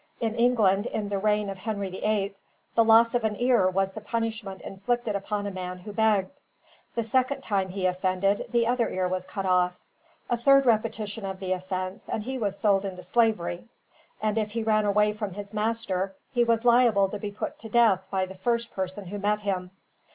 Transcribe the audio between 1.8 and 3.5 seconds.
the Eighth, the loss of an